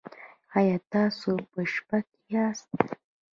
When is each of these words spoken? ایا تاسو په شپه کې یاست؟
ایا 0.57 0.77
تاسو 0.93 1.31
په 1.51 1.61
شپه 1.73 1.97
کې 2.07 2.17
یاست؟ 2.33 2.69